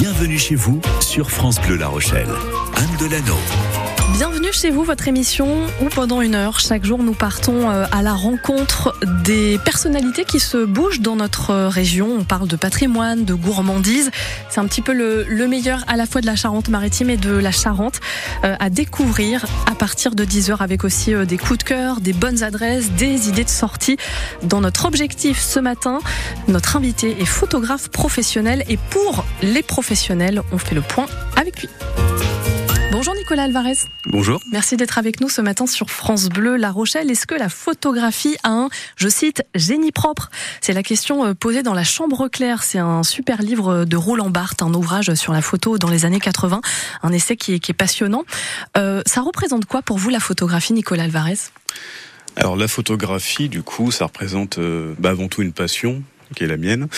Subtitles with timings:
[0.00, 2.30] Bienvenue chez vous sur France Bleu La Rochelle.
[2.74, 3.36] Anne Delano.
[4.12, 8.02] Bienvenue chez vous, votre émission où pendant une heure, chaque jour, nous partons euh, à
[8.02, 8.94] la rencontre
[9.24, 12.08] des personnalités qui se bougent dans notre euh, région.
[12.18, 14.10] On parle de patrimoine, de gourmandise.
[14.50, 17.52] C'est un petit peu le, meilleur à la fois de la Charente-Maritime et de la
[17.52, 18.00] Charente
[18.44, 22.42] euh, à découvrir à partir de 10h avec aussi des coups de cœur, des bonnes
[22.42, 23.96] adresses, des idées de sortie.
[24.42, 26.00] Dans notre objectif ce matin,
[26.48, 31.06] notre invité est photographe professionnel et pour les professionnels, on fait le point
[31.36, 31.68] avec lui.
[33.30, 33.76] Nicolas Alvarez.
[34.06, 34.40] Bonjour.
[34.50, 37.08] Merci d'être avec nous ce matin sur France Bleu La Rochelle.
[37.12, 40.30] Est-ce que la photographie a un, je cite, génie propre?
[40.60, 42.64] C'est la question euh, posée dans La Chambre claire.
[42.64, 46.18] C'est un super livre de Roland Barthes, un ouvrage sur la photo dans les années
[46.18, 46.60] 80,
[47.04, 48.24] un essai qui est, passionnant.
[48.76, 51.38] Euh, ça représente quoi pour vous la photographie, Nicolas Alvarez?
[52.34, 56.02] Alors la photographie, du coup, ça représente euh, bah, avant tout une passion
[56.34, 56.88] qui est la mienne.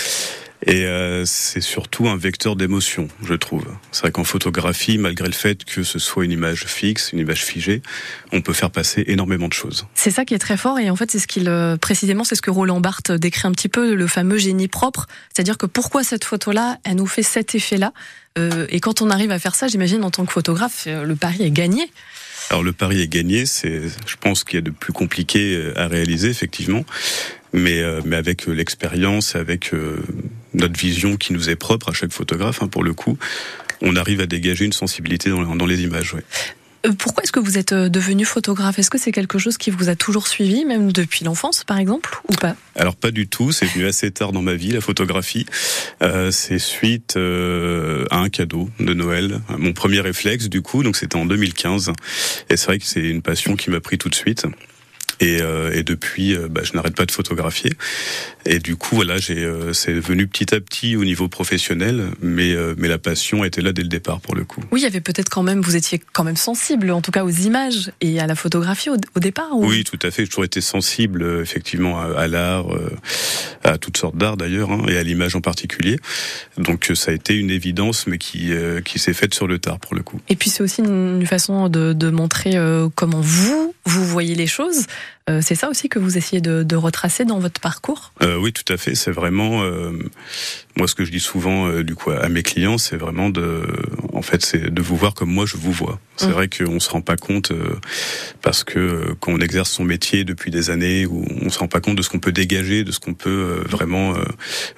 [0.67, 3.67] Et euh, c'est surtout un vecteur d'émotion, je trouve.
[3.91, 7.45] C'est vrai qu'en photographie, malgré le fait que ce soit une image fixe, une image
[7.45, 7.83] figée,
[8.31, 9.87] on peut faire passer énormément de choses.
[9.95, 12.37] C'est ça qui est très fort, et en fait, c'est ce qu'il euh, précisément, c'est
[12.37, 15.09] ce que Roland Barthes décrit un petit peu, le fameux génie propre.
[15.35, 17.93] C'est-à-dire que pourquoi cette photo-là, elle nous fait cet effet-là,
[18.39, 21.43] euh, et quand on arrive à faire ça, j'imagine en tant que photographe, le pari
[21.43, 21.91] est gagné.
[22.51, 25.89] Alors le pari est gagné, c'est, je pense qu'il y a de plus compliqué à
[25.89, 26.85] réaliser effectivement,
[27.53, 29.73] mais mais avec l'expérience, avec
[30.55, 33.19] notre vision qui nous est propre à chaque photographe, hein, pour le coup,
[33.81, 36.15] on arrive à dégager une sensibilité dans, dans les images.
[36.15, 36.25] Ouais.
[36.85, 38.79] Euh, pourquoi est-ce que vous êtes euh, devenu photographe?
[38.79, 42.21] Est-ce que c'est quelque chose qui vous a toujours suivi, même depuis l'enfance, par exemple,
[42.29, 42.57] ou pas?
[42.75, 43.53] Alors pas du tout.
[43.53, 45.47] C'est venu assez tard dans ma vie, la photographie.
[46.03, 50.83] Euh, c'est suite euh, à un cadeau de Noël, mon premier réflexe du coup.
[50.83, 51.93] Donc c'était en 2015,
[52.51, 54.47] et c'est vrai que c'est une passion qui m'a pris tout de suite.
[55.23, 57.71] Et, euh, et depuis, euh, bah, je n'arrête pas de photographier.
[58.45, 62.55] Et du coup, voilà, j'ai, euh, c'est venu petit à petit au niveau professionnel, mais
[62.77, 64.61] mais la passion était là dès le départ pour le coup.
[64.71, 67.25] Oui, il y avait peut-être quand même, vous étiez quand même sensible, en tout cas
[67.25, 69.51] aux images et à la photographie au, au départ.
[69.53, 70.23] Oui, tout à fait.
[70.23, 72.67] J'ai toujours été sensible, effectivement, à, l'art,
[73.65, 75.99] à toutes sortes d'art d'ailleurs, hein, et à l'image en particulier.
[76.59, 78.51] Donc ça a été une évidence, mais qui
[78.85, 80.21] qui s'est faite sur le tard pour le coup.
[80.29, 82.55] Et puis c'est aussi une façon de, de montrer
[82.95, 84.87] comment vous vous voyez les choses.
[85.31, 88.13] Euh, c'est ça aussi que vous essayez de, retracer dans votre parcours?
[88.23, 88.95] Euh, Oui, tout à fait.
[88.95, 89.93] C'est vraiment euh,
[90.77, 93.63] moi ce que je dis souvent euh, du coup à mes clients, c'est vraiment de,
[94.13, 95.99] en fait, c'est de vous voir comme moi je vous vois.
[96.17, 96.31] C'est mmh.
[96.33, 97.77] vrai qu'on se rend pas compte euh,
[98.43, 101.81] parce que quand on exerce son métier depuis des années, où on se rend pas
[101.81, 104.15] compte de ce qu'on peut dégager, de ce qu'on peut vraiment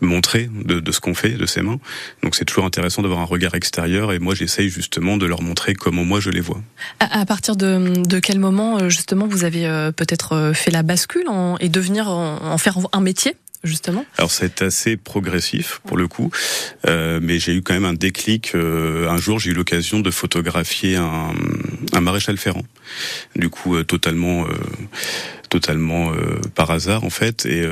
[0.00, 1.78] montrer, de, de ce qu'on fait de ses mains.
[2.22, 5.74] Donc c'est toujours intéressant d'avoir un regard extérieur et moi j'essaye justement de leur montrer
[5.74, 6.60] comment moi je les vois.
[7.00, 11.28] À, à partir de, de quel moment justement vous avez peut-être euh, fait la bascule
[11.28, 13.36] en, et devenir en, faire un métier?
[13.64, 16.30] Justement Alors c'est assez progressif pour le coup,
[16.86, 18.54] euh, mais j'ai eu quand même un déclic.
[18.54, 21.32] Euh, un jour, j'ai eu l'occasion de photographier un,
[21.92, 22.64] un maréchal ferrant,
[23.36, 24.52] du coup euh, totalement, euh,
[25.48, 27.46] totalement euh, par hasard en fait.
[27.46, 27.62] Et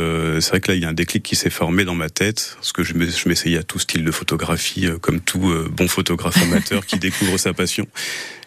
[0.41, 2.55] c'est vrai que là, il y a un déclic qui s'est formé dans ma tête,
[2.57, 6.99] parce que je m'essayais à tout style de photographie, comme tout bon photographe amateur qui
[6.99, 7.87] découvre sa passion.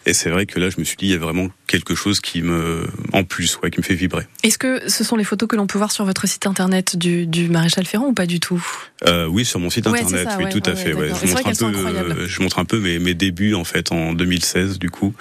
[0.06, 2.20] Et c'est vrai que là, je me suis dit, il y a vraiment quelque chose
[2.20, 4.24] qui me, en plus, ouais, qui me fait vibrer.
[4.44, 7.26] Est-ce que ce sont les photos que l'on peut voir sur votre site internet du,
[7.26, 8.64] du Maréchal Ferrand ou pas du tout?
[9.06, 10.92] Euh, Oui, sur mon site internet, oui, tout à fait.
[10.92, 14.12] Je, montre un peu, euh, je montre un peu mes, mes débuts en fait en
[14.12, 15.12] 2016 du coup,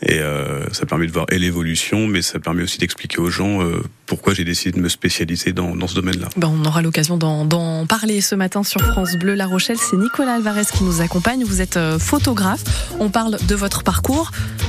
[0.00, 3.60] et euh, ça permet de voir et l'évolution, mais ça permet aussi d'expliquer aux gens
[4.06, 6.28] pourquoi j'ai décidé de me spécialiser dans, dans ce domaine-là.
[6.36, 9.78] Ben, on aura l'occasion d'en parler ce matin sur France Bleu La Rochelle.
[9.78, 11.44] C'est Nicolas Alvarez qui nous accompagne.
[11.44, 12.64] Vous êtes photographe.
[12.98, 14.21] On parle de votre parcours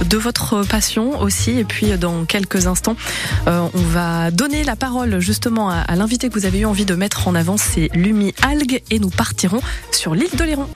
[0.06, 1.60] de votre passion aussi.
[1.60, 2.96] Et puis dans quelques instants,
[3.48, 6.96] euh, on va donner la parole justement à, l'invité que vous avez eu envie de
[6.96, 9.62] mettre en avant, c'est Lumi Algue, et nous partirons
[9.92, 10.68] sur l'île de Léron.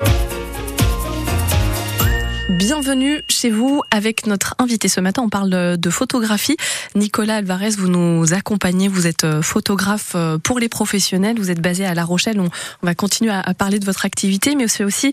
[2.50, 5.22] Bienvenue chez vous avec notre invité ce matin.
[5.22, 6.56] On parle de photographie.
[6.96, 8.88] Nicolas Alvarez, vous nous accompagnez.
[8.88, 11.38] Vous êtes euh, photographe euh, pour les professionnels.
[11.40, 12.40] Vous êtes basé à La Rochelle.
[12.40, 12.50] On,
[12.84, 15.12] va continuer à, parler de votre activité, mais c'est aussi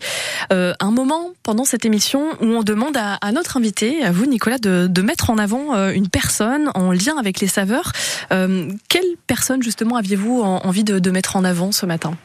[0.53, 4.59] euh, un moment pendant cette émission où on demande à, notre invité, à vous Nicolas,
[4.59, 7.93] de, mettre en avant une personne en lien avec les saveurs.
[8.31, 12.17] quelle personne justement aviez-vous envie de mettre en avant ce matin?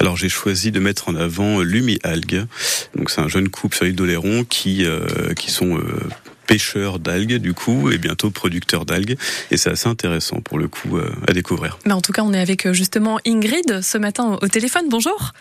[0.00, 2.46] Alors j'ai choisi de mettre en avant Lumi Algue.
[2.94, 6.00] Donc c'est un jeune couple sur l'île d'Oléron qui euh, qui sont euh,
[6.46, 9.16] pêcheurs d'algues du coup et bientôt producteurs d'algues
[9.50, 11.78] et c'est assez intéressant pour le coup euh, à découvrir.
[11.86, 14.84] Mais en tout cas, on est avec justement Ingrid ce matin au téléphone.
[14.88, 15.32] Bonjour.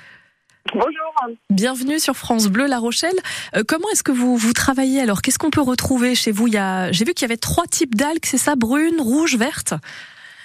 [0.73, 1.13] Bonjour.
[1.51, 3.13] Bienvenue sur France Bleu La Rochelle.
[3.67, 5.21] comment est-ce que vous vous travaillez alors?
[5.21, 6.47] Qu'est-ce qu'on peut retrouver chez vous?
[6.47, 9.37] Il y a j'ai vu qu'il y avait trois types d'algues, c'est ça, brunes, rouges,
[9.37, 9.75] vertes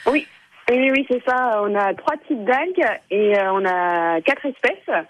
[0.04, 0.26] Oui.
[0.70, 1.60] Oui, oui, c'est ça.
[1.64, 5.04] On a trois types d'algues et euh, on a quatre espèces.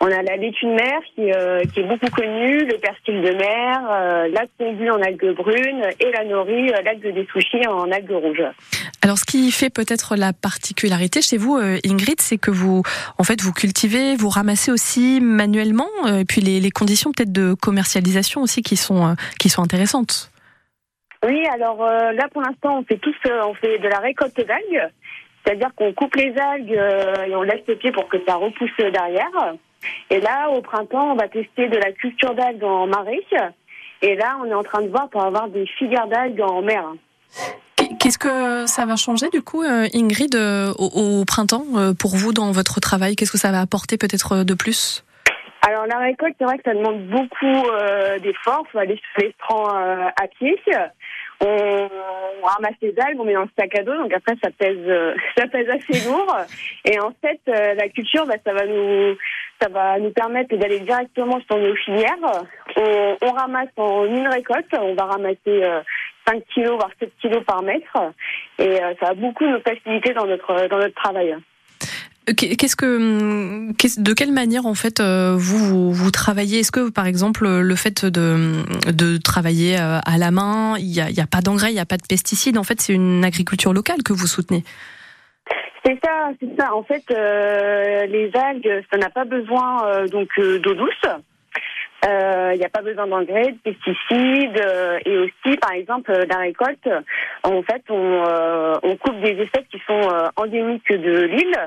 [0.00, 3.30] On a la laitue de mer qui, euh, qui est beaucoup connue, le persil de
[3.30, 7.92] mer, euh, la combu en algues brunes et la nori, euh, l'algue des sushis en
[7.92, 8.42] algues rouges.
[9.02, 12.82] Alors, ce qui fait peut-être la particularité chez vous, Ingrid, c'est que vous,
[13.18, 17.54] en fait, vous cultivez, vous ramassez aussi manuellement, et puis les, les conditions peut-être de
[17.54, 20.32] commercialisation aussi qui sont qui sont intéressantes.
[21.24, 24.36] Oui, alors euh, là pour l'instant on fait tous, euh, on fait de la récolte
[24.36, 24.90] d'algues,
[25.44, 28.70] c'est-à-dire qu'on coupe les algues euh, et on laisse les pieds pour que ça repousse
[28.78, 29.54] derrière.
[30.10, 33.24] Et là au printemps on va tester de la culture d'algues en marée.
[34.02, 36.84] Et là on est en train de voir pour avoir des filières d'algues en mer.
[37.98, 40.36] Qu'est-ce que ça va changer du coup, euh, Ingrid,
[40.78, 41.64] au, printemps
[41.98, 43.16] pour vous dans votre travail?
[43.16, 45.04] Qu'est-ce que ça va apporter peut-être de plus?
[45.68, 48.62] Alors la récolte, c'est vrai que ça demande beaucoup euh, d'efforts.
[48.68, 50.56] Il faut aller sur les strands euh, à pied.
[51.40, 51.88] On,
[52.40, 54.78] on ramasse les algues, on met dans le sac à dos, donc après ça pèse,
[54.86, 56.36] euh, ça pèse assez lourd.
[56.84, 59.16] Et en fait, euh, la culture, bah, ça va nous,
[59.60, 62.44] ça va nous permettre d'aller directement sur nos filières.
[62.76, 65.80] On, on ramasse en une récolte, on va ramasser euh,
[66.28, 67.96] 5 kilos voire 7 kilos par mètre,
[68.60, 71.36] et euh, ça va beaucoup nous faciliter dans notre dans notre travail.
[72.26, 76.60] De quelle manière en fait euh, vous vous, travaillez?
[76.60, 81.00] Est-ce que par exemple le fait de de travailler euh, à la main, il y
[81.00, 82.58] a, pas d'engrais, il y a pas de pesticides?
[82.58, 84.64] En fait, c'est une agriculture locale que vous soutenez.
[85.84, 86.74] C'est ça, c'est ça.
[86.74, 91.06] En fait, euh, les algues, ça n'a pas besoin donc d'eau douce.
[92.06, 96.24] Euh, Il n'y a pas besoin d'engrais, de pesticides euh, et aussi, par exemple, euh,
[96.28, 96.88] la récolte.
[97.42, 101.58] En fait, on, euh, coupe des espèces qui sont euh, endémiques de l'île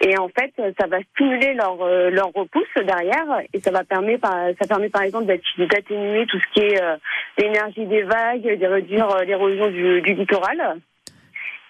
[0.00, 4.28] et en fait, ça va stimuler leur euh, repousse derrière et ça va permettre,
[4.60, 6.96] ça permet par exemple d'atténuer tout ce qui est euh,
[7.38, 10.76] l'énergie des vagues, de réduire euh, l'érosion du, littoral.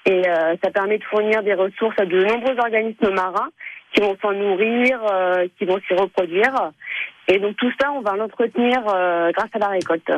[0.07, 3.51] Et euh, ça permet de fournir des ressources à de nombreux organismes marins
[3.95, 6.71] qui vont s'en nourrir, euh, qui vont s'y reproduire.
[7.31, 10.11] Et donc tout ça, on va l'entretenir euh, grâce à la récolte.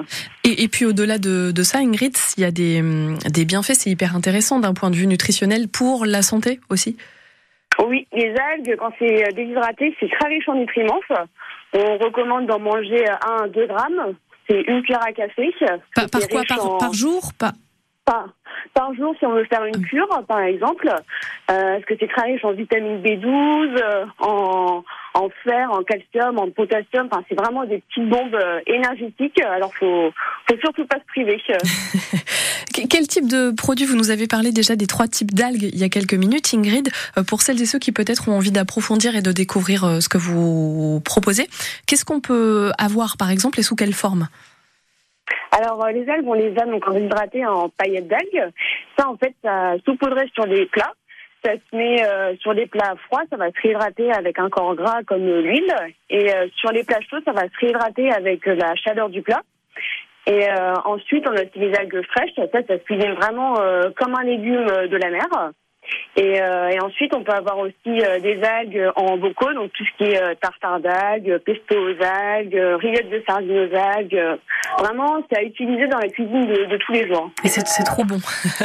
[0.44, 3.74] Et, et puis au-delà de, de ça, Ingrid, il y a des, hum, des bienfaits,
[3.74, 6.96] c'est hyper intéressant d'un point de vue nutritionnel pour la santé aussi.
[7.84, 11.00] Oui, les algues, quand c'est euh, déshydraté, c'est très riche en nutriments.
[11.72, 14.14] On recommande d'en manger 1 à 2 grammes.
[14.48, 15.52] C'est une cuillère à café.
[15.94, 16.42] Par, quoi?
[16.48, 17.30] par, en- par jour?
[17.38, 17.52] Par,
[18.74, 20.94] par jour si on veut faire une cure, par exemple, euh,
[21.48, 23.26] parce que c'est très riche en vitamine B12,
[23.82, 24.84] euh, en,
[25.14, 27.08] en fer, en calcium, en potassium?
[27.10, 29.40] Enfin, c'est vraiment des petites bombes euh, énergétiques.
[29.42, 30.12] Alors, faut,
[30.48, 31.40] faut surtout pas se priver.
[32.72, 35.76] Que- Quel type de produit Vous nous avez parlé déjà des trois types d'algues il
[35.78, 36.88] y a quelques minutes, Ingrid.
[37.18, 40.18] Euh, Pour celles et ceux qui peut-être ont envie d'approfondir et de découvrir ce que
[40.18, 41.48] vous proposez,
[41.86, 44.28] qu'est-ce qu'on peut avoir par exemple et sous quelle forme?
[45.52, 48.50] Alors, euh, les algues, on les a donc en hydraté en paillettes d'algues.
[48.98, 50.92] Ça, en fait, ça saupoudrait sur des plats.
[51.44, 54.74] Ça se met euh, sur des plats froids, ça va se réhydrater avec un corps
[54.74, 55.74] gras comme euh, l'huile.
[56.10, 59.22] Et euh, sur les plats chauds, ça va se réhydrater avec euh, la chaleur du
[59.22, 59.40] plat.
[60.26, 62.34] Et euh, ensuite, on a aussi les algues fraîches.
[62.36, 63.54] Ça, ça se cuisine vraiment
[63.96, 65.26] comme un légume de la mer.
[66.16, 69.84] Et, euh, et ensuite, on peut avoir aussi euh, des algues en bocaux, donc tout
[69.84, 74.14] ce qui est euh, tartare d'algues, pesto aux algues, euh, rillettes de sardines aux algues.
[74.14, 74.36] Euh,
[74.78, 77.30] Vraiment, c'est à utiliser dans la cuisine de, de tous les jours.
[77.44, 78.20] Et c'est trop bon.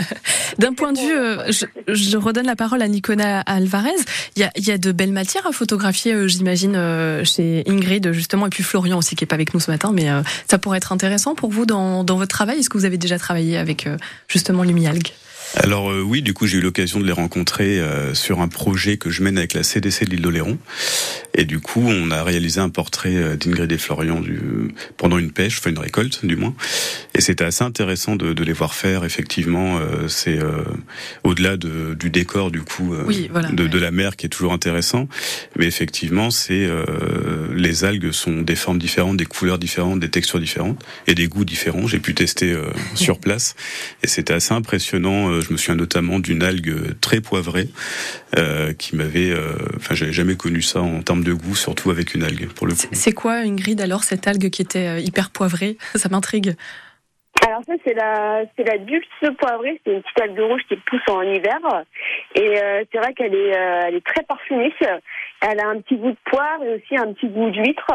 [0.60, 3.90] D'un point de vue, euh, je, je redonne la parole à Nicolas Alvarez.
[4.36, 8.12] Il y a, y a de belles matières à photographier, euh, j'imagine, euh, chez Ingrid
[8.12, 9.92] justement, et puis Florian aussi qui est pas avec nous ce matin.
[9.94, 12.60] Mais euh, ça pourrait être intéressant pour vous dans, dans votre travail.
[12.60, 13.98] Est-ce que vous avez déjà travaillé avec euh,
[14.28, 15.10] justement l'Umialgue?
[15.56, 18.98] Alors euh, oui, du coup j'ai eu l'occasion de les rencontrer euh, sur un projet
[18.98, 20.58] que je mène avec la CDC de l'île d'Oléron.
[21.38, 24.40] Et du coup, on a réalisé un portrait euh, d'Ingrid et Florian du,
[24.96, 26.54] pendant une pêche, enfin une récolte du moins.
[27.14, 29.04] Et c'était assez intéressant de, de les voir faire.
[29.04, 30.64] Effectivement, euh, c'est euh,
[31.24, 33.70] au-delà de, du décor du coup euh, Oui, voilà, de, ouais.
[33.70, 35.10] de la mer qui est toujours intéressant.
[35.58, 40.40] Mais effectivement, c'est euh, les algues sont des formes différentes, des couleurs différentes, des textures
[40.40, 41.86] différentes et des goûts différents.
[41.86, 43.56] J'ai pu tester euh, sur place
[44.04, 45.35] et c'était assez impressionnant.
[45.36, 47.68] Euh, Je me souviens notamment d'une algue très poivrée
[48.38, 52.16] euh, qui m'avait, euh, enfin, j'avais jamais connu ça en termes de goût, surtout avec
[52.16, 52.88] une algue pour le coup.
[52.92, 55.78] C'est quoi, Ingrid, alors, cette algue qui était euh, hyper poivrée?
[55.96, 56.56] Ça m'intrigue.
[57.46, 59.80] Alors ça, c'est la, c'est la dulce poivrée.
[59.86, 61.60] C'est une petite algue rouge qui pousse en hiver.
[62.34, 64.74] Et euh, c'est vrai qu'elle est, euh, elle est très parfumée.
[65.48, 67.92] Elle a un petit goût de poire et aussi un petit goût d'huître.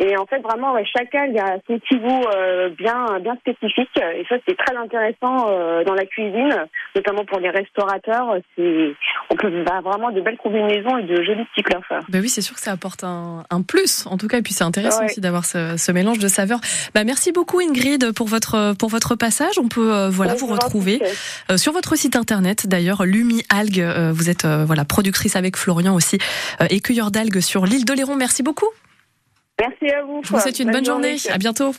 [0.00, 3.90] Et en fait, vraiment, chaque algue a son petit goût euh, bien, bien spécifique.
[3.96, 6.54] Et ça, c'est très intéressant euh, dans la cuisine,
[6.94, 8.36] notamment pour les restaurateurs.
[8.56, 8.94] C'est,
[9.30, 11.80] on peut avoir vraiment de belles combinaisons et de jolis petits plats.
[12.08, 14.38] Ben oui, c'est sûr que ça apporte un, un, plus, en tout cas.
[14.38, 16.60] Et puis c'est intéressant aussi d'avoir ce, ce, mélange de saveurs.
[16.94, 19.58] Bah, merci beaucoup Ingrid pour votre pour votre passage.
[19.58, 21.00] On peut euh, voilà vous retrouver
[21.56, 22.68] sur votre site internet.
[22.68, 23.84] D'ailleurs, Lumi Algue.
[24.12, 26.18] Vous êtes voilà productrice avec Florian aussi
[26.70, 28.16] et cueilleur d'algues sur l'île d'Oléron.
[28.16, 28.68] Merci beaucoup.
[29.60, 30.22] Merci à vous.
[30.24, 31.16] Je vous souhaite une bonne, journée.
[31.28, 31.74] À bientôt.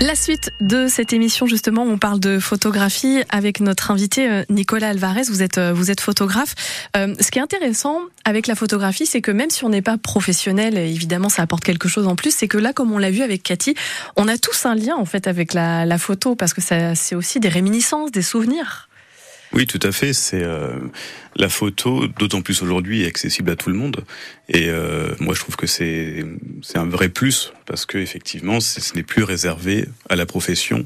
[0.00, 4.88] La suite de cette émission, justement, on parle de photographie avec notre invité euh, Nicolas
[4.88, 5.22] Alvarez.
[5.28, 6.56] Vous êtes, euh, vous êtes photographe.
[6.96, 9.96] Euh, ce qui est intéressant avec la photographie, c'est que même si on n'est pas
[9.96, 12.34] professionnel, évidemment, ça apporte quelque chose en plus.
[12.34, 13.76] C'est que là, comme on l'a vu avec Cathy,
[14.16, 17.38] on a tous un lien en fait avec la, la photo parce que c'est aussi
[17.38, 18.87] des réminiscences, des souvenirs.
[19.52, 20.12] Oui, tout à fait.
[20.12, 20.78] C'est euh,
[21.36, 24.04] la photo, d'autant plus aujourd'hui, est accessible à tout le monde.
[24.48, 26.24] Et euh, moi, je trouve que c'est
[26.62, 30.84] c'est un vrai plus parce que effectivement, ce n'est plus réservé à la profession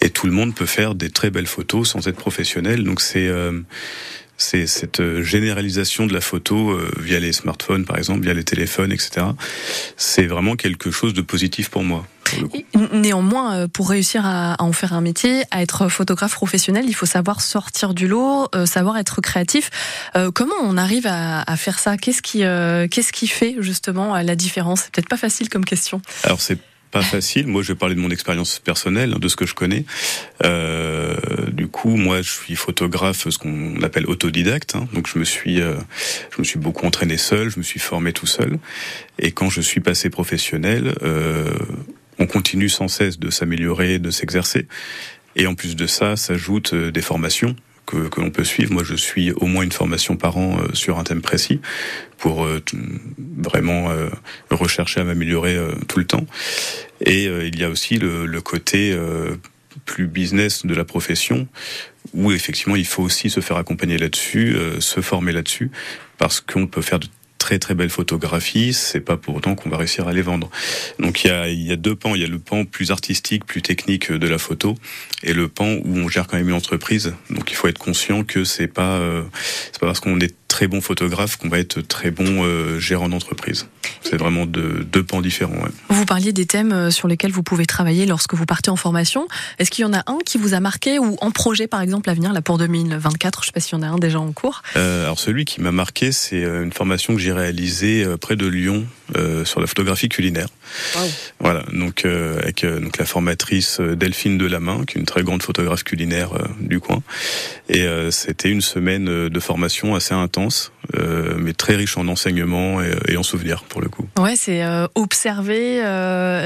[0.00, 2.84] et tout le monde peut faire des très belles photos sans être professionnel.
[2.84, 3.60] Donc c'est euh,
[4.36, 8.92] c'est cette généralisation de la photo euh, via les smartphones, par exemple, via les téléphones,
[8.92, 9.26] etc.
[9.96, 12.06] C'est vraiment quelque chose de positif pour moi.
[12.92, 17.06] Néanmoins, euh, pour réussir à, en faire un métier, à être photographe professionnel, il faut
[17.06, 19.70] savoir sortir du lot, euh, savoir être créatif.
[20.16, 21.96] Euh, comment on arrive à, faire ça?
[21.96, 22.40] Qu'est-ce qui,
[22.90, 24.82] qu'est-ce qui fait justement la différence?
[24.82, 26.02] C'est peut-être pas facile comme question.
[26.24, 26.58] Alors c'est
[27.00, 27.46] pas facile.
[27.46, 29.84] Moi, je vais parler de mon expérience personnelle, de ce que je connais.
[31.52, 34.74] du coup, moi, je suis photographe, ce qu'on appelle autodidacte.
[34.76, 34.88] Hein.
[34.92, 38.26] Donc, je me suis, je me suis beaucoup entraîné seul, je me suis formé tout
[38.26, 38.58] seul.
[39.18, 40.94] Et quand je suis passé professionnel,
[42.18, 44.66] on continue sans cesse de s'améliorer, de s'exercer.
[45.36, 47.54] Et en plus de ça, s'ajoutent euh, des formations
[47.86, 48.72] que, que l'on peut suivre.
[48.72, 51.60] Moi, je suis au moins une formation par an euh, sur un thème précis
[52.18, 52.62] pour euh,
[53.36, 53.90] vraiment
[54.50, 56.26] rechercher à m'améliorer tout le temps.
[57.04, 58.98] Et il y a aussi le, le côté
[59.84, 61.46] plus business de la profession
[62.14, 65.70] où effectivement il faut aussi se faire accompagner là-dessus, se former là-dessus,
[66.16, 67.06] parce qu'on peut faire de
[67.46, 70.50] très très belles photographies, c'est pas pour autant qu'on va réussir à les vendre.
[70.98, 71.30] Donc il
[71.62, 74.38] y a, deux pans, il y a le pan plus artistique, plus technique de la
[74.38, 74.74] photo,
[75.22, 77.14] et le pan où on gère quand même une entreprise.
[77.30, 79.22] Donc il faut être conscient que c'est pas euh,
[79.78, 83.68] pas parce qu'on est très bon photographe qu'on va être très bon euh, gérant d'entreprise.
[84.02, 85.56] C'est vraiment deux, deux pans différents.
[85.56, 85.70] Ouais.
[85.88, 89.26] Vous parliez des thèmes euh, sur lesquels vous pouvez travailler lorsque vous partez en formation.
[89.58, 92.10] Est-ce qu'il y en a un qui vous a marqué ou en projet par exemple
[92.10, 94.32] à venir là pour 2024 Je sais pas s'il y en a un déjà en
[94.32, 94.62] cours.
[94.76, 98.86] Euh, alors celui qui m'a marqué, c'est une formation que j'ai réalisée près de Lyon
[99.14, 100.48] euh, sur la photographie culinaire.
[101.40, 105.42] Voilà, donc euh, avec euh, donc la formatrice Delphine Delamain, qui est une très grande
[105.42, 106.30] photographe culinaire
[106.60, 107.02] du coin.
[107.68, 110.72] Et c'était une semaine de formation assez intense,
[111.36, 114.06] mais très riche en enseignements et, en souvenirs pour le coup.
[114.18, 114.62] Ouais, c'est
[114.94, 115.78] observer,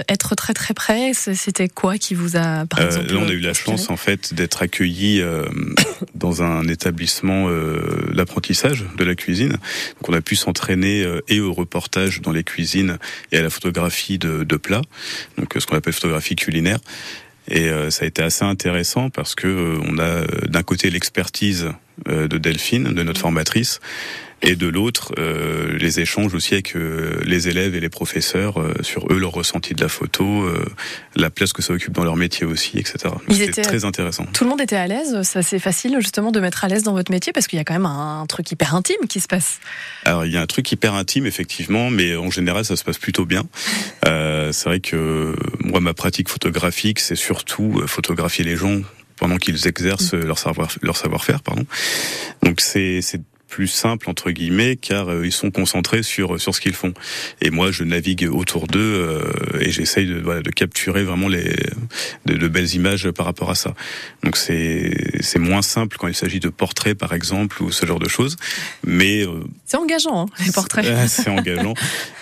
[0.09, 1.13] être très très près.
[1.15, 4.33] C'était quoi qui vous a par exemple Là, on a eu la chance en fait
[4.35, 5.23] d'être accueillis
[6.15, 7.49] dans un établissement
[8.13, 9.53] d'apprentissage de la cuisine.
[9.53, 12.99] Donc on a pu s'entraîner et au reportage dans les cuisine
[13.33, 14.83] et à la photographie de, de plats,
[15.39, 16.79] donc ce qu'on appelle photographie culinaire.
[17.49, 20.89] Et euh, ça a été assez intéressant parce que euh, on a euh, d'un côté
[20.89, 21.73] l'expertise
[22.07, 23.81] de Delphine, de notre formatrice,
[24.43, 28.75] et de l'autre euh, les échanges aussi avec euh, les élèves et les professeurs euh,
[28.81, 30.47] sur eux leur ressenti de la photo,
[31.15, 33.15] la place que ça occupe dans leur métier aussi, etc.
[33.29, 34.25] C'était très intéressant.
[34.33, 35.23] Tout le monde était à l'aise.
[35.23, 37.65] Ça c'est facile justement de mettre à l'aise dans votre métier parce qu'il y a
[37.65, 39.59] quand même un, truc hyper intime qui se passe.
[40.05, 42.99] Alors il y a un truc hyper intime effectivement, mais en général ça se passe
[42.99, 43.45] plutôt bien.
[44.05, 48.81] c'est vrai que moi ma pratique photographique c'est surtout photographier les gens
[49.21, 51.65] pendant qu'ils exercent leur savoir leur savoir-faire pardon.
[52.43, 56.61] Donc c'est c'est plus simple entre guillemets car euh, ils sont concentrés sur sur ce
[56.61, 56.95] qu'ils font.
[57.43, 61.55] Et moi je navigue autour d'eux euh, et j'essaye de, voilà, de capturer vraiment les
[62.25, 63.75] de, belles images par rapport à ça.
[64.23, 67.99] Donc c'est c'est moins simple quand il s'agit de portraits par exemple ou ce genre
[67.99, 68.37] de choses
[68.85, 70.87] mais euh, c'est engageant hein, les portraits.
[71.09, 71.75] c'est engageant.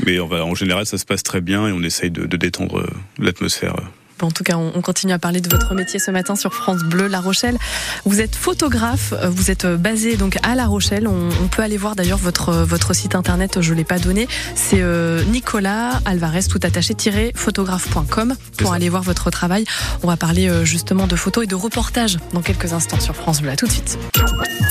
[0.05, 2.37] Mais on va en général ça se passe très bien et on essaye de, de
[2.37, 2.89] détendre
[3.19, 3.77] l'atmosphère
[4.23, 7.07] en tout cas, on continue à parler de votre métier ce matin sur France Bleu
[7.07, 7.59] La Rochelle.
[8.05, 11.07] Vous êtes photographe, vous êtes basé donc à La Rochelle.
[11.07, 14.29] On, peut aller voir d'ailleurs votre votre site internet, je l'ai pas donné.
[14.55, 16.89] C'est euh, Nicolas Alvarez tout attaché
[17.35, 19.65] photographe.com pour aller voir votre travail.
[20.03, 23.43] On va parler euh, justement de photos et de reportages dans quelques instants sur France
[23.43, 23.51] Bleu.
[23.51, 23.99] À tout de suite.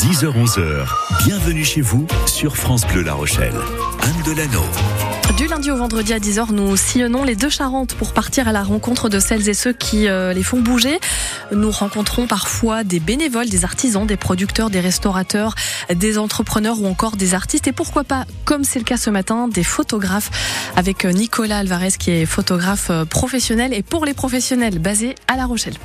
[0.01, 0.86] 10h 11h.
[1.25, 3.56] Bienvenue chez vous sur France Bleu La Rochelle.
[4.01, 4.63] Anne Delano.
[5.36, 8.63] Du lundi au vendredi à 10h, nous sillonnons les deux Charentes pour partir à la
[8.63, 11.00] rencontre de celles et ceux qui euh, les font bouger.
[11.51, 15.53] Nous rencontrons parfois des bénévoles, des artisans, des producteurs, des restaurateurs,
[15.93, 19.48] des entrepreneurs ou encore des artistes et pourquoi pas, comme c'est le cas ce matin,
[19.48, 20.31] des photographes
[20.75, 25.36] avec euh, Nicolas Alvarez qui est photographe euh, professionnel et pour les professionnels basé à
[25.36, 25.75] La Rochelle.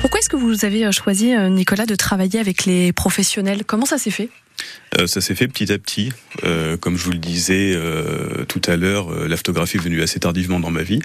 [0.00, 3.64] Pourquoi est-ce que vous avez choisi, Nicolas, de travailler avec les professionnels?
[3.64, 4.28] Comment ça s'est fait?
[4.98, 6.12] Euh, ça s'est fait petit à petit.
[6.44, 10.20] Euh, comme je vous le disais euh, tout à l'heure, la photographie est venue assez
[10.20, 11.00] tardivement dans ma vie.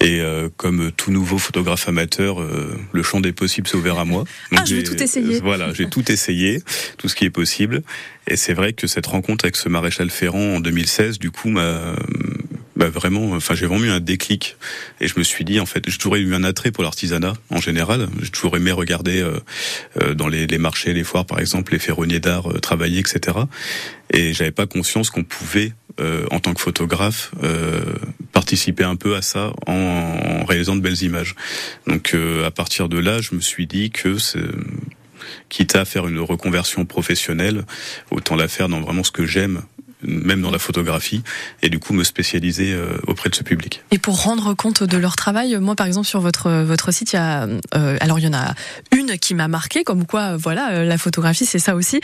[0.00, 0.20] Et
[0.56, 2.44] comme tout nouveau photographe amateur,
[2.90, 4.24] le champ des possibles s'est ouvert à moi.
[4.56, 5.38] ah, je vais tout essayer.
[5.38, 6.60] Voilà, j'ai tout essayé,
[6.98, 7.84] tout ce qui est possible.
[8.26, 11.94] Et c'est vrai que cette rencontre avec ce maréchal Ferrand en 2016, du coup, m'a
[12.82, 14.56] bah vraiment, enfin j'ai vraiment eu un déclic
[15.00, 17.60] et je me suis dit en fait, j'ai toujours eu un attrait pour l'artisanat en
[17.60, 18.08] général.
[18.20, 19.38] J'ai toujours aimé regarder euh,
[20.02, 23.38] euh, dans les, les, marchés, les foires par exemple, les ferronniers d'art euh, travailler, etc.
[24.10, 25.74] Et j'avais pas conscience qu'on pouvait,
[26.32, 27.30] en tant que photographe,
[28.32, 31.34] participer un peu à ça en, en réalisant de belles images.
[31.86, 34.16] Donc à partir de là, je me suis dit que
[35.48, 37.64] quitte à faire une reconversion professionnelle,
[38.10, 39.62] autant la faire dans vraiment ce que j'aime
[40.02, 41.22] même dans la photographie,
[41.62, 43.82] et du coup me spécialiser euh, auprès de ce public.
[43.90, 47.16] Et pour rendre compte de leur travail, moi par exemple sur votre votre site, il
[47.16, 48.54] y a euh, alors il y en a
[48.92, 52.00] une qui m'a marqué, comme quoi voilà euh, la photographie c'est ça aussi.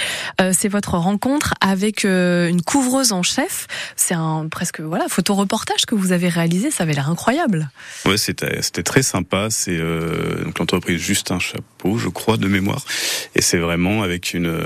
[0.52, 3.66] c'est votre rencontre avec une couvreuse en chef.
[3.96, 7.70] C'est un presque voilà photo reportage que vous avez réalisé, ça avait l'air incroyable.
[8.04, 9.48] Ouais, c'était c'était très sympa.
[9.50, 9.78] C'est
[10.44, 12.84] donc l'entreprise Juste un chapeau, je crois de mémoire,
[13.34, 14.60] et c'est vraiment avec une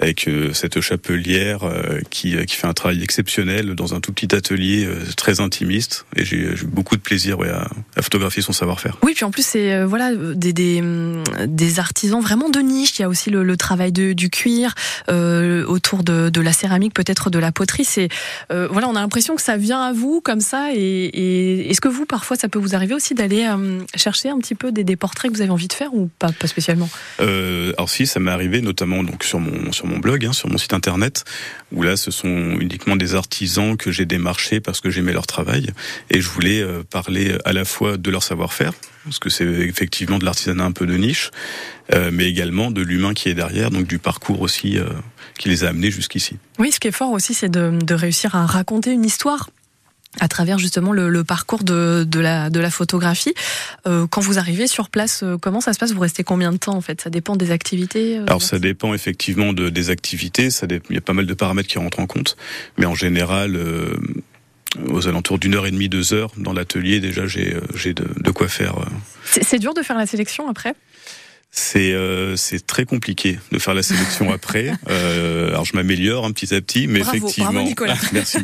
[0.00, 4.12] avec euh, cette chapelière euh, qui, euh, qui fait un travail exceptionnel dans un tout
[4.12, 6.06] petit atelier très intimiste.
[6.16, 8.98] Et j'ai eu beaucoup de plaisir ouais, à, à, photographier son savoir-faire.
[9.02, 10.82] Oui, puis en plus, c'est voilà des, des,
[11.46, 12.98] des, artisans vraiment de niche.
[12.98, 14.74] Il y a aussi le, le travail de, du cuir
[15.08, 17.84] euh, autour de, de, la céramique, peut-être de la poterie.
[17.84, 18.08] C'est
[18.52, 20.70] euh, voilà, on a l'impression que ça vient à vous comme ça.
[20.74, 24.38] Et, et est-ce que vous, parfois, ça peut vous arriver aussi d'aller euh, chercher un
[24.38, 26.88] petit peu des, des, portraits que vous avez envie de faire ou pas, pas spécialement?
[27.18, 30.58] Alors si, ça m'est arrivé notamment donc sur mon sur mon blog, hein, sur mon
[30.58, 31.24] site internet,
[31.72, 35.70] où là, ce sont uniquement des artisans que j'ai démarchés parce que j'aimais leur travail
[36.10, 38.72] et je voulais euh, parler à la fois de leur savoir-faire,
[39.04, 41.30] parce que c'est effectivement de l'artisanat un peu de niche,
[41.92, 44.88] euh, mais également de l'humain qui est derrière, donc du parcours aussi euh,
[45.38, 46.36] qui les a amenés jusqu'ici.
[46.58, 49.50] Oui, ce qui est fort aussi, c'est de réussir à raconter une histoire
[50.20, 53.34] à travers justement le, le, parcours de, de, la, de la photographie.
[53.86, 55.92] Euh, quand vous arrivez sur place, euh, comment ça se passe?
[55.92, 57.00] Vous restez combien de temps en fait?
[57.00, 60.98] Ça dépend des activités euh, Alors ça dépend effectivement de, des activités, ça il y
[60.98, 62.36] a pas mal de paramètres qui rentrent en compte,
[62.78, 63.58] mais en général...
[64.88, 68.30] Aux alentours d'une heure et demie, deux heures dans l'atelier, déjà j'ai j'ai de, de
[68.32, 68.74] quoi faire.
[69.24, 70.74] C'est dur de faire la sélection après?
[71.56, 74.72] C'est euh, c'est très compliqué de faire la sélection après.
[74.90, 77.96] Euh, alors je m'améliore un petit à petit, mais effectivement, bravo Nicolas.
[78.12, 78.38] merci.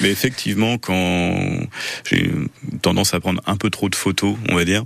[0.00, 1.58] mais effectivement, quand
[2.08, 2.30] j'ai
[2.80, 4.84] tendance à prendre un peu trop de photos, on va dire,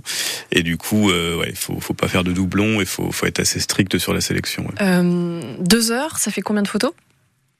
[0.51, 3.39] et du coup, euh, ouais, faut faut pas faire de doublons et faut faut être
[3.39, 4.65] assez strict sur la sélection.
[4.65, 4.73] Ouais.
[4.81, 6.93] Euh, deux heures, ça fait combien de photos?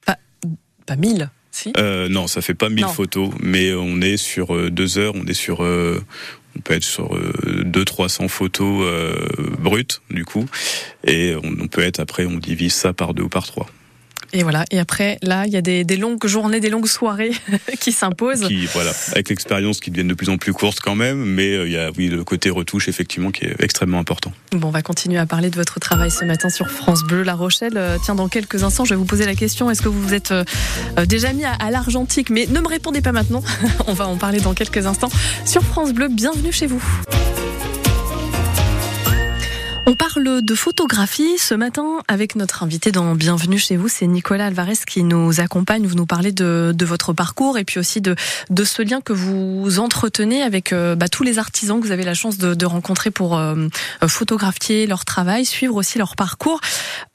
[0.08, 0.18] Pas
[0.88, 1.30] pas mille.
[1.52, 1.74] Si?
[1.78, 5.26] Euh, non, ça fait pas mille photos, mais on est sur euh, deux heures, on
[5.26, 6.04] est sur euh,
[6.60, 9.14] on peut être sur euh, 200-300 photos euh,
[9.58, 10.46] brutes du coup,
[11.06, 13.68] et on, on, peut être après on divise ça par deux ou par trois.
[14.34, 14.66] Et voilà.
[14.72, 17.32] Et après, là, il y a des, des longues journées, des longues soirées
[17.80, 18.48] qui s'imposent.
[18.48, 21.68] Qui, voilà, avec l'expérience qui deviennent de plus en plus courtes quand même, mais euh,
[21.68, 24.32] il y a, oui, le côté retouche effectivement qui est extrêmement important.
[24.52, 27.36] Bon, on va continuer à parler de votre travail ce matin sur France Bleu La
[27.36, 27.78] Rochelle.
[27.78, 30.14] Euh, tiens, dans quelques instants, je vais vous poser la question est-ce que vous vous
[30.14, 30.44] êtes euh,
[31.06, 32.30] déjà mis à, à l'argentique?
[32.30, 33.44] Mais ne me répondez pas maintenant.
[33.88, 35.10] on va en parler dans quelques instants
[35.46, 36.08] sur France Bleu.
[36.10, 36.84] Bienvenue chez vous.
[39.90, 44.46] On parle de photographie ce matin avec notre invité dans Bienvenue chez vous, c'est Nicolas
[44.46, 45.88] Alvarez qui nous accompagne.
[45.88, 48.14] Vous nous parlez de, votre parcours et puis aussi de,
[48.64, 52.14] ce lien que vous entretenez avec euh, bah, tous les artisans que vous avez la
[52.14, 53.68] chance de, de rencontrer pour euh,
[54.08, 56.62] photographier leur travail, suivre aussi leur parcours.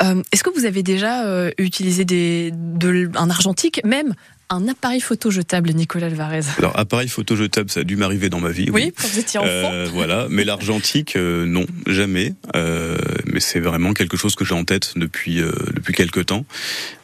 [0.02, 4.14] Euh, Est-ce que vous avez déjà euh, utilisé des, de, un argentique, même
[4.50, 8.40] un appareil photo jetable, Nicolas Alvarez Alors, appareil photo jetable, ça a dû m'arriver dans
[8.40, 8.68] ma vie.
[8.70, 8.92] Oui, oui.
[8.96, 9.48] quand vous étiez enfant.
[9.48, 12.34] Euh, voilà, mais l'argentique, euh, non, jamais.
[12.54, 16.44] Euh, mais c'est vraiment quelque chose que j'ai en tête depuis euh, depuis quelques temps,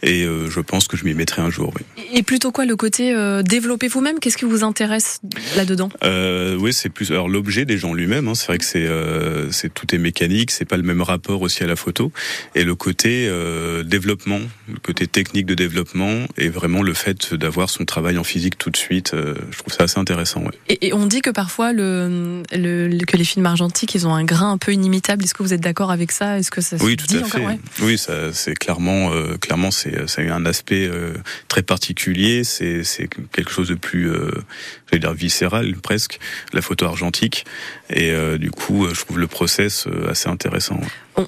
[0.03, 1.73] et euh, je pense que je m'y mettrai un jour.
[1.77, 2.05] Oui.
[2.13, 4.19] Et plutôt quoi, le côté développer vous-même?
[4.21, 5.21] Qu'est-ce qui vous intéresse
[5.57, 5.91] là-dedans?
[6.59, 8.29] Oui, c'est plus alors l'objet des gens lui-même.
[8.29, 8.89] Hein, c'est vrai que c'est
[9.51, 12.13] c'est tout est mécanique, c'est pas le même rapport aussi à la photo,
[12.55, 13.31] et le côté
[13.85, 18.59] développement, le côté technique de développement, et vraiment le fait d'avoir son travail en physique
[18.59, 19.13] tout de suite.
[19.15, 20.43] je trouve ça assez intéressant.
[20.43, 20.53] Ouais.
[20.69, 24.25] Et, et, on dit que parfois le, le, que les films argentiques ils ont un
[24.25, 25.25] grain un peu inimitable.
[25.25, 26.39] Est-ce que vous êtes d'accord avec ça?
[26.39, 27.51] Est-ce que ça oui, tout à encore?
[27.51, 27.59] fait.
[27.83, 30.91] Oui, ça c'est clairement clairement c'est ça a un aspect
[31.49, 32.45] très particulier.
[32.45, 34.11] C'est c'est quelque chose de plus
[34.91, 36.19] j'allais dire viscéral presque
[36.53, 37.45] la photo argentique
[37.91, 40.81] et du coup je trouve le process assez intéressant.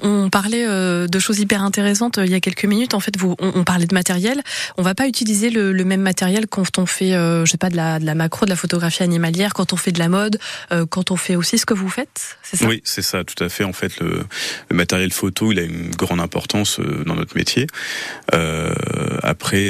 [0.02, 2.94] On, parlait euh, de choses hyper intéressantes euh, il y a quelques minutes.
[2.94, 4.40] En fait, vous, on, parlait de matériel.
[4.78, 7.76] On va pas utiliser le, même matériel quand on fait, euh, je sais pas, de
[7.76, 10.38] la, de la, macro, de la photographie animalière, quand on fait de la mode,
[10.90, 12.38] quand on fait aussi ce que vous faites.
[12.42, 12.66] C'est ça?
[12.66, 13.64] Oui, c'est ça, tout à fait.
[13.64, 14.24] En fait, le,
[14.70, 17.66] matériel photo, il a une grande importance dans notre métier.
[19.22, 19.66] après,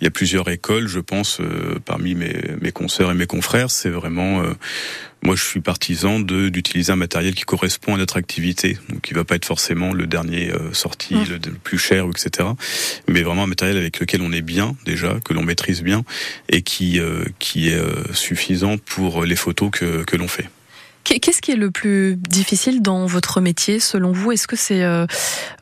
[0.00, 1.40] il y a plusieurs écoles, je pense,
[1.84, 3.70] parmi mes, mes et mes confrères.
[3.70, 4.42] C'est vraiment
[5.24, 9.14] moi, je suis partisan de d'utiliser un matériel qui correspond à notre activité, donc qui
[9.14, 11.24] va pas être forcément le dernier euh, sorti, mmh.
[11.30, 12.50] le, plus cher, etc.
[13.08, 16.04] Mais vraiment un matériel avec lequel on est bien déjà, que l'on maîtrise bien
[16.50, 20.48] et qui euh, qui est euh, suffisant pour les photos que que l'on fait.
[21.04, 24.32] Qu'est-ce qui est le plus difficile dans votre métier selon vous?
[24.32, 25.06] Est-ce que c'est euh,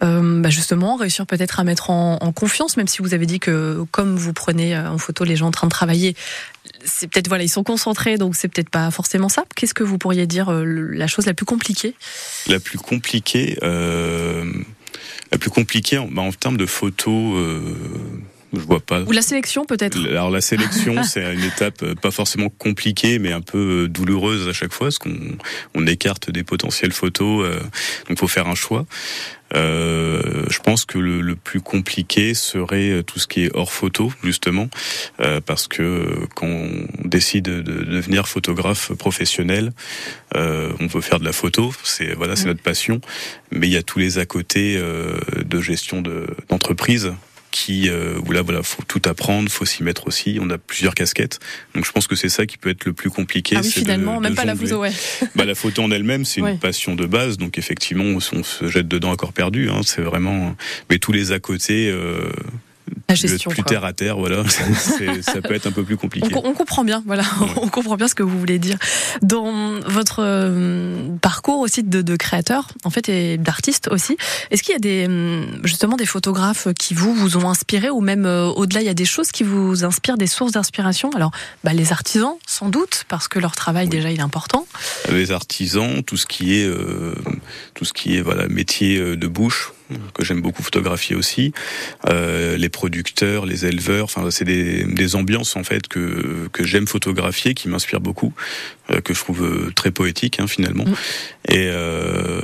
[0.05, 3.85] euh, bah justement réussir peut-être à mettre en, confiance, même si vous avez dit que
[3.91, 6.15] comme vous prenez euh, en photo les gens en train de travailler,
[6.85, 9.45] c'est peut-être voilà ils sont concentrés donc c'est peut-être pas forcément ça?
[9.57, 11.95] Qu'est-ce que vous pourriez dire euh, la chose la plus compliquée?
[12.47, 14.45] La plus compliquée, euh,
[15.33, 17.35] la plus compliquée bah en termes de photos
[18.53, 19.03] je vois pas.
[19.03, 19.99] Ou la sélection peut-être.
[20.07, 24.49] Alors la sélection, c'est une étape euh, pas forcément compliquée, mais un peu euh, douloureuse
[24.49, 25.17] à chaque fois, parce qu'on
[25.75, 27.61] on écarte des potentielles photos, euh,
[28.09, 28.87] donc faut faire un choix.
[29.55, 34.13] Euh, je pense que le, le, plus compliqué serait tout ce qui est hors photo,
[34.23, 34.69] justement,
[35.21, 39.73] euh, parce que quand on décide de, devenir photographe professionnel,
[40.37, 43.01] euh, on veut faire de la photo, c'est voilà, c'est notre passion,
[43.51, 46.03] mais il y a tous les à côté de gestion
[46.49, 47.13] d'entreprise
[47.53, 50.39] qui euh, où là voilà faut tout apprendre, faut s'y mettre aussi.
[50.41, 51.39] On a plusieurs casquettes,
[51.77, 53.55] donc je pense que c'est ça qui peut être le plus compliqué.
[53.57, 54.93] Ah oui, finalement, même pas la photo, ouais.
[55.37, 58.89] bah la photo en elle-même, c'est une passion de base, donc effectivement, on, se jette
[58.89, 59.71] dedans à corps perdu.
[59.71, 60.57] Hein, c'est vraiment,
[60.91, 61.89] mais tous les à côté.
[61.89, 62.33] Euh,
[63.13, 64.45] la gestion, plus terre à terre, voilà,
[65.23, 66.29] ça peut être un peu plus compliqué.
[66.45, 67.25] On, comprend bien, voilà,
[67.57, 68.79] on comprend bien ce que vous voulez dire.
[69.23, 74.17] Dans votre euh, parcours aussi de, de, créateur, en fait, et d'artiste aussi,
[74.51, 78.01] est-ce qu'il y a des hum, justement des photographes qui vous vous ont inspiré, ou
[78.01, 81.11] même euh, au-delà, il y a des choses qui vous inspirent, des sources d'inspiration?
[81.11, 81.31] Alors,
[81.65, 84.67] bah, les artisans, sans doute, parce que leur travail déjà il est important.
[85.11, 87.15] Les artisans, tout ce qui est euh,
[87.75, 89.73] tout ce qui est voilà métier de bouche
[90.15, 91.53] que j'aime beaucoup photographier aussi,
[92.09, 94.05] euh, les producteurs, les éleveurs.
[94.05, 98.33] Enfin, c'est des, des, ambiances en fait que que j'aime photographier, qui m'inspirent beaucoup,
[98.91, 100.85] euh, que je trouve euh, très poétiques hein, finalement.
[100.85, 100.95] Mm.
[101.49, 102.41] Et euh,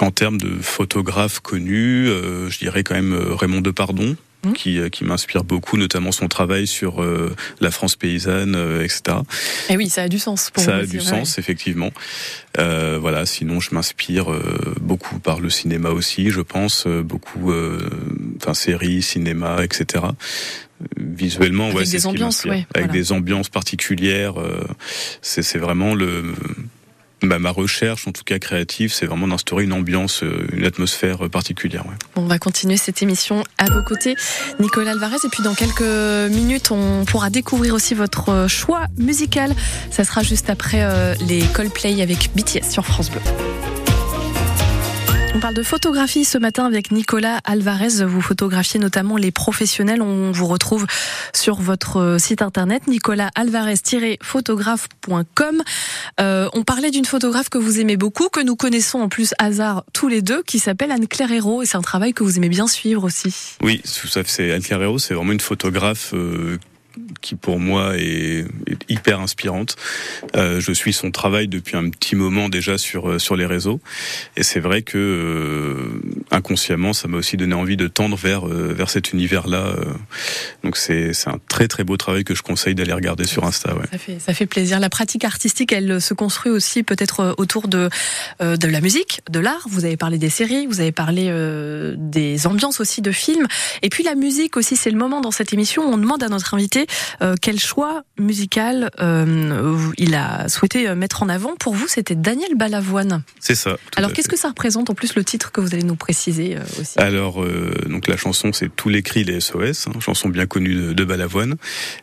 [0.00, 4.52] en termes de photographes connus, euh, je dirais quand même Raymond Depardon, Mmh.
[4.54, 9.18] qui, euh, qui m'inspire beaucoup, notamment son travail sur euh, la France paysanne, euh, etc.
[9.68, 10.50] Et oui, ça a du sens.
[10.50, 11.90] Pour ça a du sens, effectivement.
[12.58, 13.26] Euh, voilà.
[13.26, 14.32] Sinon, je m'inspire
[14.80, 16.30] beaucoup par le cinéma aussi.
[16.30, 17.52] Je pense beaucoup,
[18.36, 20.04] enfin séries, cinéma, etc
[20.96, 24.36] visuellement avec ouais, des ambiances ouais, avec des ambiances particulières
[25.20, 26.34] c'est vraiment le
[27.22, 31.28] bah, ma recherche, en tout cas créative, c'est vraiment d'instaurer une ambiance, euh, une atmosphère
[31.30, 31.86] particulière.
[31.86, 31.94] Ouais.
[32.16, 34.14] On va continuer cette émission à vos côtés,
[34.58, 35.16] Nicolas Alvarez.
[35.24, 39.54] Et puis dans quelques minutes, on pourra découvrir aussi votre choix musical.
[39.90, 43.20] Ça sera juste après euh, les Coldplay avec BTS sur France Bleu.
[45.32, 48.04] On parle de photographie ce matin avec Nicolas Alvarez.
[48.04, 50.02] Vous photographiez notamment les professionnels.
[50.02, 50.88] On vous retrouve
[51.32, 55.62] sur votre site internet nicolasalvarez-photographe.com.
[56.20, 59.84] Euh, on parlait d'une photographe que vous aimez beaucoup, que nous connaissons en plus hasard
[59.92, 61.62] tous les deux, qui s'appelle Anne-Claire Hérault.
[61.62, 63.32] Et c'est un travail que vous aimez bien suivre aussi.
[63.62, 66.58] Oui, c'est Anne-Claire Hérault, c'est vraiment une photographe euh,
[67.20, 68.46] qui pour moi est,
[68.88, 69.76] hyper inspirante.
[70.36, 73.80] Euh, je suis son travail depuis un petit moment déjà sur euh, sur les réseaux,
[74.36, 76.00] et c'est vrai que euh,
[76.30, 79.66] inconsciemment, ça m'a aussi donné envie de tendre vers euh, vers cet univers-là.
[79.66, 79.84] Euh.
[80.64, 83.74] donc c'est c'est un très très beau travail que je conseille d'aller regarder sur Insta.
[83.74, 83.86] Ouais.
[83.90, 84.80] Ça fait ça fait plaisir.
[84.80, 87.88] La pratique artistique, elle se construit aussi peut-être autour de
[88.40, 89.66] de la musique, de l'art.
[89.68, 91.30] Vous avez parlé des séries, vous avez parlé
[91.96, 93.46] des ambiances aussi de films,
[93.82, 94.76] et puis la musique aussi.
[94.76, 96.86] C'est le moment dans cette émission où on demande à notre invité
[97.22, 102.14] euh, quel choix musical euh, il a souhaité euh, mettre en avant Pour vous, c'était
[102.14, 103.22] Daniel Balavoine.
[103.40, 103.76] C'est ça.
[103.96, 106.98] Alors, qu'est-ce que ça représente en plus le titre que vous allez nous préciser aussi?
[106.98, 107.44] Alors,
[107.86, 111.04] donc la chanson, c'est Tous les cris des SOS, hein, chanson bien connue de, de
[111.04, 111.56] Balavoine,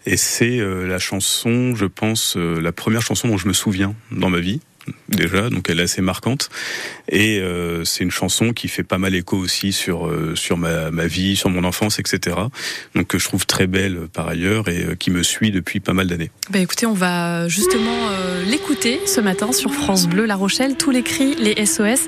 [0.06, 4.40] et c'est la chanson, je pense, la première chanson dont je me souviens dans ma
[4.40, 4.62] vie
[5.10, 6.50] déjà, donc elle est assez marquante.
[7.10, 10.92] Et euh, c'est une chanson qui fait pas mal écho aussi sur euh, sur ma,
[10.92, 12.36] ma, vie, sur mon enfance, etc.
[12.96, 16.08] Donc que je trouve très belle par ailleurs et qui me suit depuis pas mal
[16.08, 16.32] d'années.
[16.50, 18.10] Bah écoutez, on va justement
[18.46, 20.78] l'écouter ce matin sur France Bleu La Rochelle.
[20.78, 22.08] Tous les cris, les SOS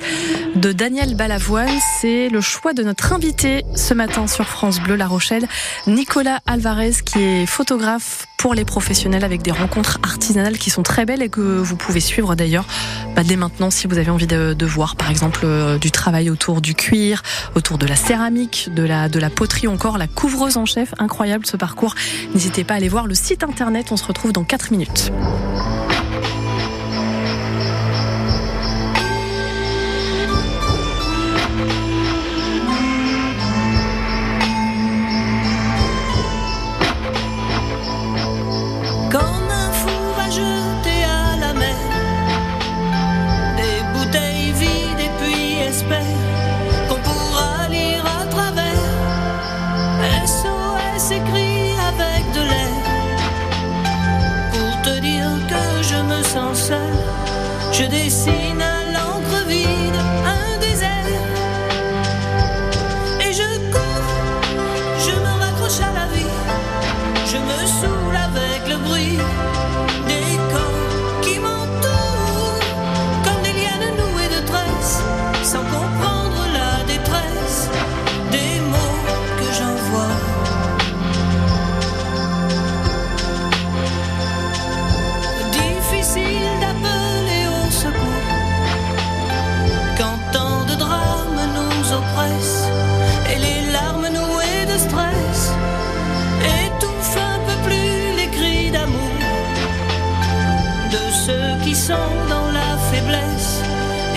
[0.56, 1.70] de Daniel Balavoine.
[2.02, 5.48] C'est le choix de notre invité ce matin sur France Bleu La Rochelle,
[5.88, 11.06] Nicolas Alvarez, qui est photographe pour les professionnels avec des rencontres artisanales qui sont très
[11.06, 12.66] belles et que vous pouvez suivre d'ailleurs
[13.14, 16.62] bah, dès maintenant si vous avez envie de, voir par exemple euh, du travail autour
[16.62, 17.22] du cuir,
[17.56, 20.94] autour de la céramique, de la, de la poterie, encore la couvreuse en chef.
[21.00, 21.96] Incroyable ce parcours.
[22.34, 23.88] N'hésitez pas à aller voir le site internet.
[23.92, 25.12] On se retrouve dans 4 minutes.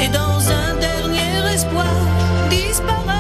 [0.03, 1.87] Et dans un dernier espoir
[2.51, 3.12] disparaissent.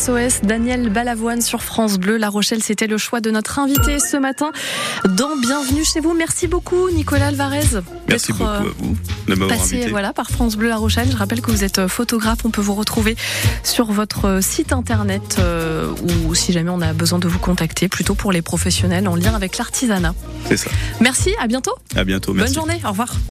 [0.00, 2.16] SOS, Daniel Balavoine sur France Bleu.
[2.16, 4.50] La Rochelle, c'était le choix de notre invité ce matin
[5.04, 6.14] dans Bienvenue chez vous.
[6.14, 7.82] Merci beaucoup, Nicolas Alvarez.
[8.08, 8.96] Merci beaucoup à vous
[9.28, 9.90] de m'avoir Passé invité.
[9.90, 11.10] voilà, par France Bleu La Rochelle.
[11.10, 12.38] Je rappelle que vous êtes photographe.
[12.44, 13.14] On peut vous retrouver
[13.62, 15.92] sur votre site internet euh,
[16.26, 19.34] ou si jamais on a besoin de vous contacter, plutôt pour les professionnels en lien
[19.34, 20.14] avec l'artisanat.
[20.46, 20.70] C'est ça.
[21.00, 21.74] Merci, à bientôt.
[21.94, 22.32] À bientôt.
[22.32, 22.54] Merci.
[22.54, 23.14] Bonne journée, au revoir.